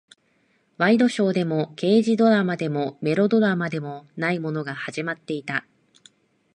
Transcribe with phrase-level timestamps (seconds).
[0.79, 5.67] ワイドショーでも、刑事ドラマでも、メロドラマでもないものが始まっていた。